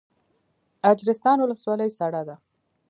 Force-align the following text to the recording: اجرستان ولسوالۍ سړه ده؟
اجرستان 0.91 1.37
ولسوالۍ 1.41 1.89
سړه 1.97 2.21
ده؟ 2.27 2.35